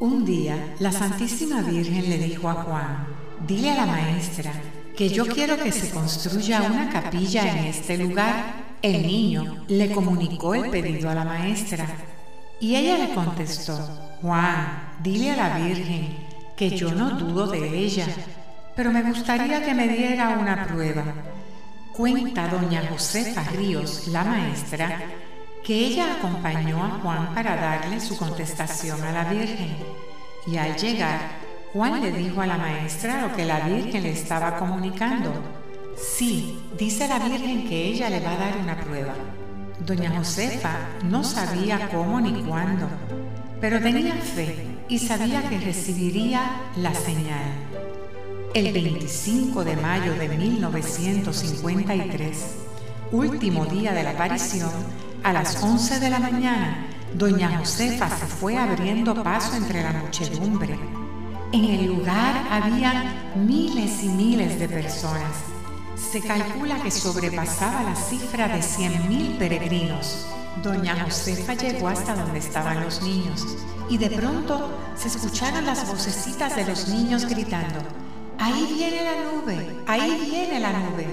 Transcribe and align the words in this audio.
Un 0.00 0.24
día, 0.24 0.76
la 0.78 0.90
Santísima 0.92 1.60
Virgen 1.60 2.08
le 2.08 2.16
dijo 2.16 2.48
a 2.48 2.54
Juan, 2.54 3.06
dile 3.46 3.72
a 3.72 3.84
la 3.84 3.84
maestra 3.84 4.50
que 4.96 5.10
yo 5.10 5.26
quiero 5.26 5.58
que 5.58 5.70
se 5.70 5.90
construya 5.90 6.62
una 6.62 6.88
capilla 6.88 7.46
en 7.52 7.66
este 7.66 7.98
lugar. 7.98 8.78
El 8.80 9.02
niño 9.02 9.66
le 9.68 9.92
comunicó 9.92 10.54
el 10.54 10.70
pedido 10.70 11.10
a 11.10 11.14
la 11.14 11.26
maestra 11.26 11.86
y 12.60 12.76
ella 12.76 12.96
le 12.96 13.12
contestó, 13.12 13.76
Juan, 14.22 14.94
dile 15.02 15.32
a 15.32 15.36
la 15.36 15.58
Virgen 15.58 16.16
que 16.56 16.70
yo 16.70 16.92
no 16.92 17.10
dudo 17.10 17.48
de 17.48 17.68
ella, 17.68 18.06
pero 18.74 18.90
me 18.90 19.02
gustaría 19.02 19.62
que 19.62 19.74
me 19.74 19.86
diera 19.86 20.30
una 20.30 20.66
prueba. 20.66 21.04
Cuenta 21.94 22.48
doña 22.48 22.88
Josefa 22.90 23.42
Ríos, 23.50 24.08
la 24.08 24.24
maestra, 24.24 24.98
que 25.64 25.74
ella 25.74 26.14
acompañó 26.14 26.84
a 26.84 27.00
Juan 27.02 27.34
para 27.34 27.56
darle 27.56 28.00
su 28.00 28.16
contestación 28.16 29.02
a 29.02 29.12
la 29.12 29.24
Virgen. 29.24 29.76
Y 30.46 30.56
al 30.56 30.76
llegar, 30.76 31.20
Juan 31.72 32.00
le 32.02 32.12
dijo 32.12 32.40
a 32.40 32.46
la 32.46 32.56
maestra 32.56 33.20
lo 33.22 33.36
que 33.36 33.44
la 33.44 33.60
Virgen 33.60 34.02
le 34.02 34.10
estaba 34.10 34.56
comunicando. 34.56 35.32
Sí, 35.96 36.58
dice 36.78 37.06
la 37.06 37.18
Virgen 37.18 37.68
que 37.68 37.88
ella 37.88 38.08
le 38.08 38.20
va 38.20 38.32
a 38.32 38.36
dar 38.36 38.56
una 38.56 38.80
prueba. 38.80 39.12
Doña 39.84 40.16
Josefa 40.16 40.78
no 41.04 41.22
sabía 41.24 41.90
cómo 41.90 42.20
ni 42.20 42.42
cuándo, 42.42 42.88
pero 43.60 43.80
tenía 43.80 44.14
fe 44.14 44.78
y 44.88 44.98
sabía 44.98 45.42
que 45.48 45.58
recibiría 45.58 46.62
la 46.76 46.94
señal. 46.94 47.44
El 48.52 48.72
25 48.72 49.62
de 49.62 49.76
mayo 49.76 50.12
de 50.14 50.28
1953, 50.28 52.56
último 53.12 53.64
día 53.66 53.92
de 53.92 54.02
la 54.02 54.10
aparición, 54.10 54.72
a 55.22 55.32
las 55.32 55.62
11 55.62 56.00
de 56.00 56.10
la 56.10 56.18
mañana, 56.18 56.86
doña 57.14 57.58
Josefa 57.58 58.08
se 58.08 58.26
fue 58.26 58.56
abriendo 58.56 59.22
paso 59.22 59.54
entre 59.56 59.82
la 59.82 59.92
muchedumbre. 59.92 60.78
En 61.52 61.64
el 61.64 61.86
lugar 61.86 62.46
había 62.50 63.32
miles 63.36 64.02
y 64.02 64.08
miles 64.08 64.58
de 64.58 64.68
personas. 64.68 65.44
Se 65.96 66.20
calcula 66.20 66.82
que 66.82 66.90
sobrepasaba 66.90 67.82
la 67.82 67.94
cifra 67.94 68.48
de 68.48 68.60
100.000 68.60 69.38
peregrinos. 69.38 70.26
Doña 70.62 70.98
Josefa 71.04 71.54
llegó 71.54 71.88
hasta 71.88 72.14
donde 72.14 72.38
estaban 72.38 72.80
los 72.80 73.02
niños 73.02 73.46
y 73.88 73.98
de 73.98 74.10
pronto 74.10 74.70
se 74.96 75.08
escucharon 75.08 75.66
las 75.66 75.86
vocecitas 75.86 76.56
de 76.56 76.64
los 76.64 76.88
niños 76.88 77.26
gritando, 77.26 77.80
ahí 78.38 78.72
viene 78.74 79.02
la 79.04 79.32
nube, 79.32 79.76
ahí 79.86 80.28
viene 80.30 80.60
la 80.60 80.72
nube. 80.72 81.06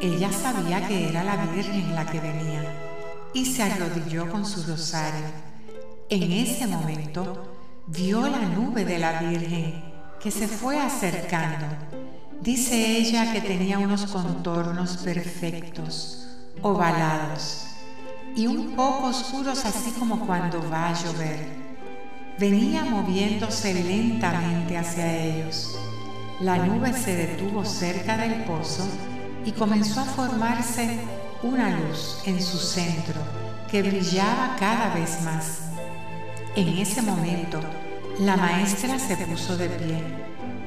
Ella 0.00 0.30
sabía 0.32 0.86
que 0.86 1.08
era 1.08 1.24
la 1.24 1.36
Virgen 1.46 1.94
la 1.94 2.06
que 2.06 2.20
venía 2.20 2.59
y 3.32 3.44
se 3.46 3.62
arrodilló 3.62 4.30
con 4.30 4.44
su 4.44 4.62
rosario. 4.62 5.26
En 6.08 6.32
ese 6.32 6.66
momento 6.66 7.56
vio 7.86 8.28
la 8.28 8.40
nube 8.40 8.84
de 8.84 8.98
la 8.98 9.20
Virgen 9.20 9.84
que 10.20 10.30
se 10.30 10.48
fue 10.48 10.78
acercando. 10.78 11.66
Dice 12.40 12.98
ella 12.98 13.32
que 13.32 13.40
tenía 13.40 13.78
unos 13.78 14.06
contornos 14.06 14.96
perfectos, 14.98 16.26
ovalados 16.62 17.66
y 18.34 18.46
un 18.46 18.76
poco 18.76 19.08
oscuros 19.08 19.64
así 19.64 19.90
como 19.92 20.26
cuando 20.26 20.68
va 20.70 20.88
a 20.88 20.94
llover. 20.94 21.60
Venía 22.38 22.84
moviéndose 22.84 23.74
lentamente 23.74 24.76
hacia 24.76 25.16
ellos. 25.16 25.78
La 26.40 26.56
nube 26.56 26.92
se 26.92 27.14
detuvo 27.14 27.64
cerca 27.64 28.16
del 28.16 28.44
pozo 28.44 28.88
y 29.44 29.52
comenzó 29.52 30.00
a 30.00 30.04
formarse 30.04 30.98
una 31.42 31.70
luz 31.70 32.18
en 32.24 32.42
su 32.42 32.58
centro 32.58 33.20
que 33.70 33.82
brillaba 33.82 34.56
cada 34.58 34.94
vez 34.94 35.22
más. 35.22 35.60
En 36.54 36.68
ese 36.78 37.02
momento, 37.02 37.60
la 38.18 38.36
maestra 38.36 38.98
se 38.98 39.16
puso 39.16 39.56
de 39.56 39.68
pie 39.68 40.02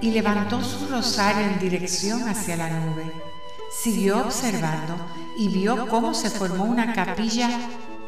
y 0.01 0.11
levantó 0.11 0.63
su 0.63 0.87
rosario 0.87 1.45
en 1.45 1.59
dirección 1.59 2.27
hacia 2.27 2.57
la 2.57 2.69
nube. 2.69 3.11
Siguió 3.71 4.21
observando 4.21 4.95
y 5.37 5.47
vio 5.49 5.87
cómo 5.87 6.13
se 6.13 6.29
formó 6.29 6.63
una 6.63 6.93
capilla 6.93 7.49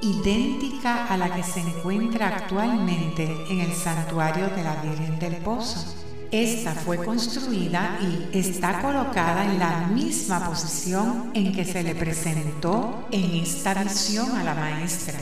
idéntica 0.01 1.05
a 1.05 1.17
la 1.17 1.33
que 1.33 1.43
se 1.43 1.59
encuentra 1.59 2.27
actualmente 2.27 3.45
en 3.49 3.61
el 3.61 3.73
santuario 3.73 4.47
de 4.49 4.63
la 4.63 4.75
Virgen 4.81 5.19
del 5.19 5.37
Pozo. 5.37 6.04
Esta 6.35 6.73
fue 6.73 6.97
construida 6.97 7.97
y 8.01 8.37
está 8.37 8.81
colocada 8.81 9.45
en 9.45 9.57
la 9.57 9.87
misma 9.87 10.45
posición 10.45 11.31
en 11.33 11.53
que 11.53 11.63
se 11.63 11.81
le 11.81 11.95
presentó 11.95 13.07
en 13.09 13.35
esta 13.35 13.73
visión 13.81 14.35
a 14.35 14.43
la 14.43 14.53
maestra. 14.53 15.17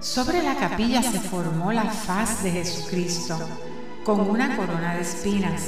Sobre 0.00 0.42
la 0.42 0.56
capilla 0.56 1.00
se 1.00 1.20
formó 1.20 1.70
la 1.70 1.84
faz 1.84 2.42
de 2.42 2.50
Jesucristo 2.50 3.38
con 4.04 4.18
una 4.28 4.56
corona 4.56 4.96
de 4.96 5.02
espinas 5.02 5.62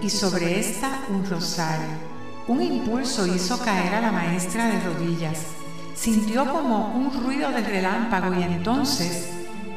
y 0.00 0.08
sobre 0.08 0.60
esta 0.60 0.98
un 1.10 1.28
rosario. 1.28 1.98
Un 2.48 2.62
impulso 2.62 3.26
hizo 3.26 3.58
caer 3.58 3.96
a 3.96 4.00
la 4.00 4.12
maestra 4.12 4.68
de 4.68 4.80
rodillas. 4.80 5.40
Sintió 5.94 6.50
como 6.50 6.94
un 6.94 7.22
ruido 7.22 7.50
de 7.50 7.60
relámpago 7.60 8.34
y 8.34 8.44
entonces 8.44 9.28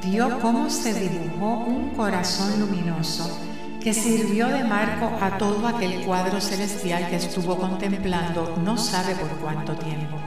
vio 0.02 0.40
cómo 0.40 0.70
se 0.70 0.94
dibujó 0.94 1.66
un 1.66 1.90
corazón 1.90 2.58
luminoso 2.58 3.49
que 3.82 3.94
sirvió 3.94 4.48
de 4.48 4.64
marco 4.64 5.12
a 5.22 5.38
todo 5.38 5.68
aquel 5.68 6.04
cuadro 6.06 6.42
celestial 6.42 7.10
que 7.10 7.16
estuvo 7.16 7.58
contemplando 7.58 8.58
no 8.64 8.78
sabe 8.78 9.16
por 9.16 9.30
cuánto 9.40 9.74
tiempo. 9.76 10.18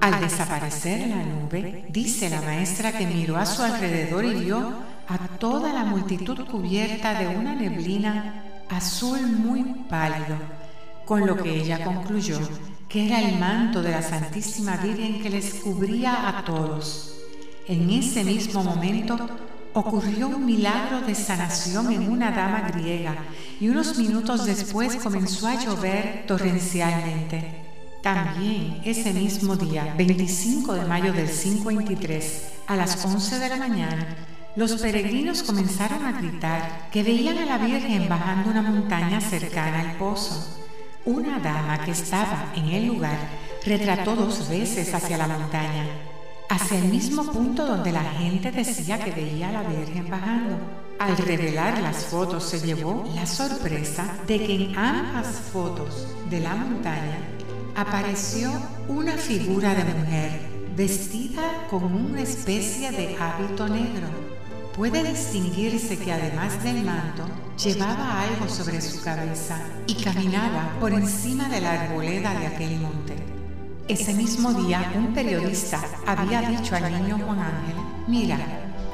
Al 0.00 0.20
desaparecer 0.20 1.08
la 1.08 1.22
nube, 1.22 1.86
dice 1.88 2.28
la 2.28 2.42
maestra 2.42 2.92
que 2.92 3.06
miró 3.06 3.36
a 3.36 3.46
su 3.46 3.62
alrededor 3.62 4.24
y 4.24 4.34
vio 4.34 4.72
a 5.08 5.18
toda 5.38 5.72
la 5.72 5.84
multitud 5.84 6.46
cubierta 6.46 7.18
de 7.18 7.28
una 7.28 7.54
neblina 7.54 8.42
azul 8.68 9.20
muy 9.22 9.62
pálido, 9.88 10.36
con 11.06 11.26
lo 11.26 11.36
que 11.36 11.56
ella 11.56 11.84
concluyó 11.84 12.38
que 12.94 13.06
era 13.06 13.20
el 13.20 13.40
manto 13.40 13.82
de 13.82 13.90
la 13.90 14.02
Santísima 14.02 14.76
Virgen 14.76 15.20
que 15.20 15.28
les 15.28 15.54
cubría 15.54 16.28
a 16.28 16.44
todos. 16.44 17.16
En 17.66 17.90
ese 17.90 18.22
mismo 18.22 18.62
momento, 18.62 19.18
ocurrió 19.74 20.28
un 20.28 20.46
milagro 20.46 21.00
de 21.00 21.14
sanación 21.14 21.92
en 21.92 22.10
una 22.10 22.30
dama 22.30 22.70
griega 22.72 23.16
y 23.60 23.68
unos 23.68 23.98
minutos 23.98 24.46
después 24.46 24.96
comenzó 24.96 25.48
a 25.48 25.60
llover 25.60 26.24
torrencialmente. 26.26 27.62
También 28.00 28.80
ese 28.84 29.12
mismo 29.12 29.56
día, 29.56 29.94
25 29.98 30.74
de 30.74 30.84
mayo 30.84 31.12
del 31.12 31.28
523, 31.28 32.52
a 32.68 32.76
las 32.76 33.04
11 33.04 33.38
de 33.38 33.48
la 33.48 33.56
mañana, 33.56 34.16
los 34.56 34.74
peregrinos 34.74 35.42
comenzaron 35.42 36.04
a 36.04 36.12
gritar 36.12 36.88
que 36.92 37.02
veían 37.02 37.38
a 37.38 37.46
la 37.46 37.58
Virgen 37.58 38.08
bajando 38.08 38.50
una 38.50 38.62
montaña 38.62 39.20
cercana 39.20 39.80
al 39.80 39.96
pozo. 39.96 40.60
Una 41.04 41.40
dama 41.40 41.84
que 41.84 41.90
estaba 41.90 42.52
en 42.54 42.66
el 42.66 42.86
lugar 42.86 43.18
retrató 43.64 44.14
dos 44.14 44.48
veces 44.48 44.94
hacia 44.94 45.18
la 45.18 45.26
montaña 45.26 46.13
hacia 46.48 46.78
el 46.78 46.84
mismo 46.84 47.24
punto 47.24 47.66
donde 47.66 47.92
la 47.92 48.04
gente 48.04 48.52
decía 48.52 48.98
que 48.98 49.10
veía 49.10 49.48
a 49.48 49.62
la 49.62 49.62
Virgen 49.62 50.08
bajando. 50.10 50.58
Al 50.98 51.16
revelar 51.16 51.80
las 51.80 52.04
fotos 52.04 52.44
se 52.44 52.60
llevó 52.60 53.04
la 53.14 53.26
sorpresa 53.26 54.16
de 54.26 54.38
que 54.38 54.54
en 54.54 54.78
ambas 54.78 55.26
fotos 55.52 56.06
de 56.30 56.40
la 56.40 56.54
montaña 56.54 57.18
apareció 57.74 58.52
una 58.88 59.12
figura 59.12 59.74
de 59.74 59.84
mujer 59.84 60.40
vestida 60.76 61.66
con 61.70 61.84
una 61.84 62.20
especie 62.22 62.90
de 62.90 63.16
hábito 63.16 63.68
negro. 63.68 64.06
Puede 64.76 65.04
distinguirse 65.04 65.98
que 65.98 66.12
además 66.12 66.62
del 66.64 66.84
manto 66.84 67.24
llevaba 67.62 68.22
algo 68.22 68.48
sobre 68.48 68.80
su 68.80 69.02
cabeza 69.02 69.58
y 69.86 69.94
caminaba 69.94 70.76
por 70.80 70.92
encima 70.92 71.48
de 71.48 71.60
la 71.60 71.82
arboleda 71.82 72.34
de 72.38 72.46
aquel 72.46 72.80
monte. 72.80 73.33
Ese 73.86 74.14
mismo 74.14 74.54
día, 74.54 74.92
un 74.96 75.12
periodista 75.12 75.78
había 76.06 76.40
dicho 76.40 76.74
al 76.74 76.90
niño 76.90 77.18
Juan 77.18 77.38
Ángel, 77.38 77.76
mira, 78.08 78.38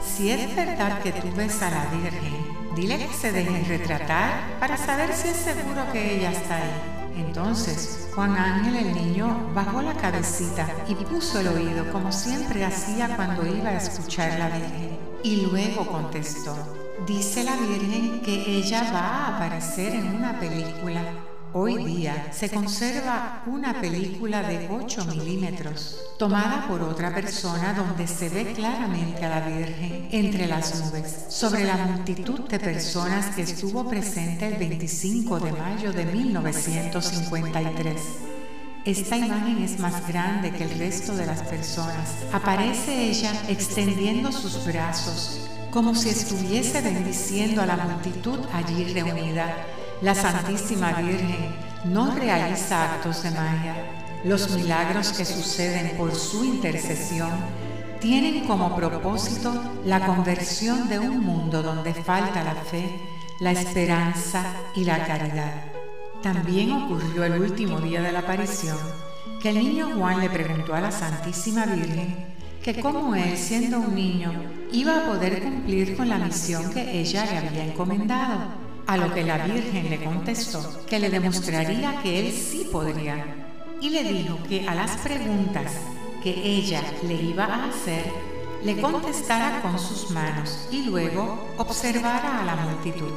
si 0.02 0.32
es 0.32 0.56
verdad 0.56 1.00
que 1.00 1.12
tú 1.12 1.28
ves 1.36 1.62
a 1.62 1.70
la 1.70 1.86
Virgen, 1.86 2.74
dile 2.74 2.98
que 2.98 3.14
se 3.14 3.30
deje 3.30 3.62
retratar 3.68 4.58
para 4.58 4.76
saber 4.76 5.14
si 5.14 5.28
es 5.28 5.36
seguro 5.36 5.92
que 5.92 6.16
ella 6.16 6.32
está 6.32 6.56
ahí. 6.56 7.22
Entonces, 7.24 8.08
Juan 8.16 8.36
Ángel 8.36 8.74
el 8.84 8.94
niño 8.94 9.52
bajó 9.54 9.80
la 9.80 9.94
cabecita 9.94 10.66
y 10.88 10.96
puso 10.96 11.38
el 11.38 11.48
oído 11.48 11.92
como 11.92 12.10
siempre 12.10 12.64
hacía 12.64 13.14
cuando 13.14 13.46
iba 13.46 13.68
a 13.68 13.76
escuchar 13.76 14.32
a 14.32 14.38
la 14.38 14.48
Virgen. 14.48 14.98
Y 15.22 15.42
luego 15.42 15.86
contestó, 15.86 16.56
dice 17.06 17.44
la 17.44 17.54
Virgen 17.54 18.22
que 18.22 18.56
ella 18.56 18.90
va 18.92 19.00
a 19.00 19.36
aparecer 19.36 19.94
en 19.94 20.16
una 20.16 20.40
película 20.40 21.29
Hoy 21.52 21.84
día 21.84 22.28
se 22.32 22.48
conserva 22.48 23.42
una 23.46 23.80
película 23.80 24.42
de 24.42 24.68
8 24.70 25.04
milímetros 25.06 25.98
tomada 26.16 26.68
por 26.68 26.80
otra 26.82 27.12
persona 27.12 27.72
donde 27.72 28.06
se 28.06 28.28
ve 28.28 28.52
claramente 28.52 29.24
a 29.24 29.40
la 29.40 29.40
Virgen 29.40 30.08
entre 30.12 30.46
las 30.46 30.80
nubes 30.80 31.24
sobre 31.28 31.64
la 31.64 31.76
multitud 31.76 32.48
de 32.48 32.60
personas 32.60 33.34
que 33.34 33.42
estuvo 33.42 33.88
presente 33.88 34.46
el 34.46 34.58
25 34.58 35.40
de 35.40 35.52
mayo 35.52 35.92
de 35.92 36.04
1953. 36.04 38.00
Esta 38.84 39.16
imagen 39.16 39.62
es 39.62 39.80
más 39.80 40.06
grande 40.06 40.52
que 40.52 40.64
el 40.64 40.78
resto 40.78 41.16
de 41.16 41.26
las 41.26 41.42
personas. 41.42 42.14
Aparece 42.32 43.10
ella 43.10 43.32
extendiendo 43.48 44.30
sus 44.30 44.64
brazos 44.64 45.50
como 45.70 45.94
si 45.94 46.08
estuviese 46.10 46.80
bendiciendo 46.80 47.62
a 47.62 47.66
la 47.66 47.76
multitud 47.76 48.38
allí 48.52 48.84
reunida. 48.92 49.66
La 50.02 50.14
Santísima 50.14 50.92
Virgen 50.92 51.54
no 51.84 52.14
realiza 52.14 52.94
actos 52.94 53.22
de 53.22 53.32
magia. 53.32 53.74
Los 54.24 54.50
milagros 54.50 55.12
que 55.12 55.26
suceden 55.26 55.94
por 55.98 56.14
su 56.14 56.42
intercesión 56.42 57.30
tienen 58.00 58.46
como 58.46 58.74
propósito 58.74 59.52
la 59.84 60.06
conversión 60.06 60.88
de 60.88 60.98
un 60.98 61.20
mundo 61.20 61.62
donde 61.62 61.92
falta 61.92 62.42
la 62.42 62.54
fe, 62.54 62.98
la 63.40 63.52
esperanza 63.52 64.42
y 64.74 64.84
la 64.84 65.04
caridad. 65.04 65.64
También 66.22 66.72
ocurrió 66.72 67.24
el 67.24 67.38
último 67.38 67.78
día 67.78 68.00
de 68.00 68.12
la 68.12 68.20
aparición 68.20 68.78
que 69.42 69.50
el 69.50 69.58
niño 69.58 69.90
Juan 69.98 70.20
le 70.20 70.30
preguntó 70.30 70.74
a 70.74 70.80
la 70.80 70.92
Santísima 70.92 71.66
Virgen 71.66 72.26
que 72.62 72.80
como 72.80 73.14
él, 73.14 73.36
siendo 73.36 73.80
un 73.80 73.94
niño, 73.94 74.32
iba 74.72 74.96
a 74.96 75.04
poder 75.04 75.42
cumplir 75.42 75.94
con 75.94 76.08
la 76.08 76.16
misión 76.16 76.70
que 76.72 77.00
ella 77.00 77.26
le 77.26 77.38
había 77.38 77.64
encomendado, 77.66 78.69
a 78.90 78.96
lo 78.96 79.14
que 79.14 79.22
la 79.22 79.38
Virgen 79.38 79.88
le 79.88 80.02
contestó 80.02 80.84
que 80.84 80.98
le 80.98 81.10
demostraría 81.10 82.02
que 82.02 82.18
él 82.18 82.32
sí 82.32 82.68
podría, 82.72 83.24
y 83.80 83.90
le 83.90 84.02
dijo 84.02 84.36
que 84.48 84.66
a 84.66 84.74
las 84.74 84.96
preguntas 84.96 85.74
que 86.20 86.30
ella 86.30 86.82
le 87.06 87.14
iba 87.14 87.44
a 87.44 87.68
hacer, 87.68 88.12
le 88.64 88.80
contestara 88.80 89.62
con 89.62 89.78
sus 89.78 90.10
manos 90.10 90.66
y 90.72 90.82
luego 90.82 91.38
observara 91.56 92.40
a 92.40 92.44
la 92.44 92.56
multitud. 92.56 93.12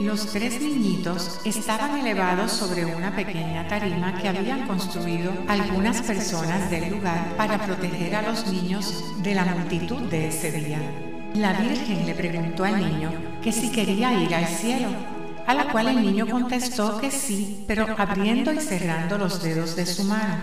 Los 0.00 0.32
tres 0.32 0.58
niñitos 0.58 1.38
estaban 1.44 1.98
elevados 1.98 2.52
sobre 2.52 2.86
una 2.86 3.14
pequeña 3.14 3.68
tarima 3.68 4.16
que 4.18 4.28
habían 4.28 4.66
construido 4.66 5.34
algunas 5.48 6.00
personas 6.00 6.70
del 6.70 6.92
lugar 6.92 7.36
para 7.36 7.58
proteger 7.62 8.16
a 8.16 8.22
los 8.22 8.46
niños 8.46 9.04
de 9.22 9.34
la 9.34 9.44
multitud 9.44 10.00
de 10.08 10.28
ese 10.28 10.50
día. 10.50 11.03
La 11.34 11.52
Virgen 11.52 12.06
le 12.06 12.14
preguntó 12.14 12.64
al 12.64 12.80
niño 12.80 13.10
que 13.42 13.52
si 13.52 13.70
quería 13.70 14.12
ir 14.12 14.34
al 14.34 14.46
cielo, 14.46 14.88
a 15.46 15.54
la 15.54 15.68
cual 15.70 15.88
el 15.88 16.02
niño 16.02 16.26
contestó 16.26 16.98
que 17.00 17.10
sí, 17.10 17.64
pero 17.66 17.86
abriendo 17.98 18.52
y 18.52 18.60
cerrando 18.60 19.18
los 19.18 19.42
dedos 19.42 19.76
de 19.76 19.84
su 19.84 20.04
mano. 20.04 20.36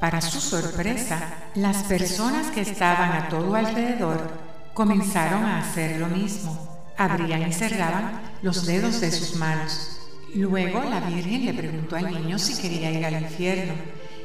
Para 0.00 0.20
su 0.20 0.40
sorpresa, 0.40 1.34
las 1.54 1.84
personas 1.84 2.48
que 2.48 2.62
estaban 2.62 3.12
a 3.12 3.28
todo 3.28 3.54
alrededor 3.54 4.30
comenzaron 4.74 5.44
a 5.44 5.60
hacer 5.60 6.00
lo 6.00 6.08
mismo 6.08 6.76
abrían 6.96 7.48
y 7.48 7.52
cerraban 7.52 8.20
los 8.42 8.66
dedos 8.66 9.00
de 9.00 9.10
sus 9.10 9.36
manos. 9.36 9.98
Luego 10.34 10.82
la 10.82 11.00
Virgen 11.00 11.44
le 11.44 11.54
preguntó 11.54 11.96
al 11.96 12.10
niño 12.10 12.38
si 12.38 12.60
quería 12.60 12.90
ir 12.90 13.04
al 13.04 13.22
infierno 13.22 13.74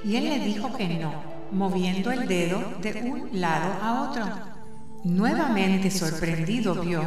y 0.03 0.15
él 0.15 0.29
le 0.29 0.39
dijo 0.39 0.75
que 0.75 0.87
no, 0.87 1.13
moviendo 1.51 2.11
el 2.11 2.27
dedo 2.27 2.63
de 2.81 3.01
un 3.03 3.29
lado 3.39 3.73
a 3.81 4.09
otro. 4.09 4.50
Nuevamente 5.03 5.89
sorprendido 5.89 6.75
vio 6.75 7.01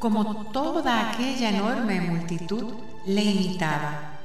como 0.00 0.46
toda 0.46 1.10
aquella 1.10 1.50
enorme 1.50 2.00
multitud 2.00 2.74
le 3.06 3.22
imitaba. 3.22 4.18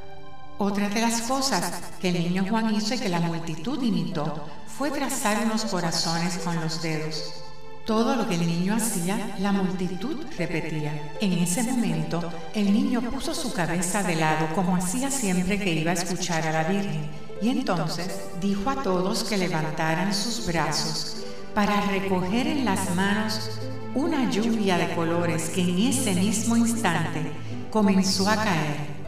Otra 0.57 0.89
de 0.89 1.01
las 1.01 1.21
cosas 1.21 1.71
que 2.01 2.09
el 2.09 2.15
niño 2.15 2.47
Juan 2.49 2.73
hizo 2.73 2.95
y 2.95 2.97
que 2.97 3.09
la 3.09 3.19
multitud 3.19 3.79
imitó 3.83 4.47
fue 4.65 4.89
trazar 4.89 5.45
unos 5.45 5.65
corazones 5.65 6.39
con 6.39 6.55
los 6.61 6.81
dedos. 6.81 7.43
Todo 7.85 8.15
lo 8.15 8.27
que 8.27 8.35
el 8.35 8.47
niño 8.47 8.75
hacía, 8.75 9.35
la 9.39 9.51
multitud 9.51 10.17
repetía. 10.35 11.13
En 11.21 11.33
ese 11.33 11.61
momento, 11.61 12.27
el 12.55 12.73
niño 12.73 13.01
puso 13.01 13.35
su 13.35 13.53
cabeza 13.53 14.01
de 14.01 14.15
lado 14.15 14.47
como 14.55 14.75
hacía 14.75 15.11
siempre 15.11 15.59
que 15.59 15.73
iba 15.73 15.91
a 15.91 15.95
escuchar 15.95 16.47
a 16.47 16.51
la 16.51 16.63
Virgen, 16.63 17.07
y 17.39 17.49
entonces 17.49 18.21
dijo 18.39 18.67
a 18.71 18.81
todos 18.81 19.23
que 19.23 19.37
levantaran 19.37 20.11
sus 20.11 20.47
brazos 20.47 21.20
para 21.53 21.81
recoger 21.81 22.47
en 22.47 22.65
las 22.65 22.95
manos 22.95 23.59
una 23.93 24.29
lluvia 24.29 24.77
de 24.77 24.93
colores 24.95 25.49
que 25.49 25.61
en 25.61 25.77
ese 25.79 26.15
mismo 26.15 26.55
instante 26.55 27.31
comenzó 27.69 28.29
a 28.29 28.35
caer. 28.35 29.01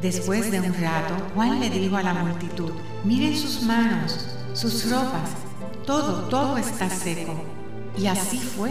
Después 0.00 0.50
de 0.50 0.60
un 0.60 0.74
rato, 0.74 1.14
Juan 1.34 1.60
le 1.60 1.70
dijo 1.70 1.96
a 1.96 2.02
la 2.02 2.14
multitud, 2.14 2.72
miren 3.04 3.36
sus 3.36 3.62
manos, 3.62 4.36
sus 4.54 4.90
ropas, 4.90 5.30
todo, 5.86 6.28
todo 6.28 6.56
está 6.56 6.88
seco. 6.88 7.34
Y 7.96 8.06
así 8.06 8.38
fue 8.38 8.70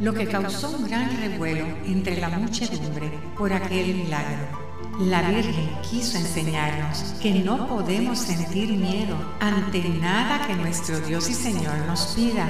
lo 0.00 0.14
que 0.14 0.26
causó 0.26 0.70
un 0.70 0.88
gran 0.88 1.16
revuelo 1.16 1.66
entre 1.84 2.20
la 2.20 2.28
muchedumbre 2.30 3.10
por 3.36 3.52
aquel 3.52 3.94
milagro. 3.94 4.71
La 5.00 5.22
Virgen 5.22 5.70
quiso 5.90 6.18
enseñarnos 6.18 7.14
que 7.20 7.32
no 7.32 7.66
podemos 7.66 8.18
sentir 8.18 8.68
miedo 8.72 9.16
ante 9.40 9.88
nada 9.88 10.46
que 10.46 10.54
nuestro 10.54 11.00
Dios 11.00 11.30
y 11.30 11.34
Señor 11.34 11.78
nos 11.86 12.08
pida. 12.14 12.46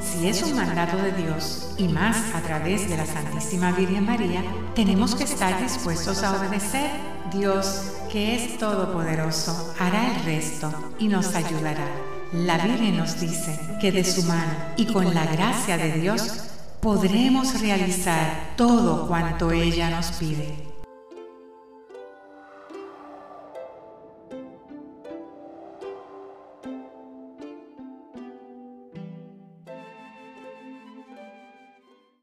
Si 0.00 0.26
es 0.26 0.42
un 0.42 0.56
mandato 0.56 0.96
de 0.96 1.12
Dios 1.12 1.74
y 1.78 1.86
más 1.86 2.34
a 2.34 2.42
través 2.42 2.90
de 2.90 2.96
la 2.96 3.06
Santísima 3.06 3.70
Virgen 3.70 4.04
María, 4.04 4.42
tenemos 4.74 5.14
que 5.14 5.22
estar 5.22 5.62
dispuestos 5.62 6.24
a 6.24 6.36
obedecer. 6.36 6.90
Dios, 7.32 7.92
que 8.10 8.34
es 8.34 8.58
todopoderoso, 8.58 9.72
hará 9.78 10.16
el 10.16 10.24
resto 10.24 10.72
y 10.98 11.06
nos 11.06 11.32
ayudará. 11.34 11.86
La 12.32 12.58
Virgen 12.58 12.96
nos 12.96 13.20
dice 13.20 13.58
que 13.80 13.92
de 13.92 14.02
su 14.02 14.24
mano 14.24 14.52
y 14.76 14.86
con 14.86 15.14
la 15.14 15.26
gracia 15.26 15.76
de 15.76 15.92
Dios 15.92 16.44
podremos 16.80 17.60
realizar 17.60 18.54
todo 18.56 19.06
cuanto 19.06 19.52
ella 19.52 19.90
nos 19.90 20.10
pide. 20.12 20.71